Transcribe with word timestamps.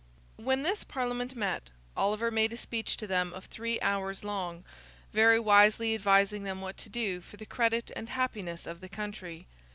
When 0.37 0.63
this 0.63 0.83
Parliament 0.83 1.35
met, 1.35 1.69
Oliver 1.95 2.31
made 2.31 2.51
a 2.53 2.57
speech 2.57 2.97
to 2.97 3.05
them 3.05 3.31
of 3.35 3.45
three 3.45 3.79
hours 3.81 4.23
long, 4.23 4.63
very 5.13 5.39
wisely 5.39 5.93
advising 5.93 6.43
them 6.43 6.59
what 6.59 6.75
to 6.77 6.89
do 6.89 7.21
for 7.21 7.37
the 7.37 7.45
credit 7.45 7.91
and 7.95 8.09
happiness 8.09 8.65
of 8.65 8.81
the 8.81 8.89
country. 8.89 9.45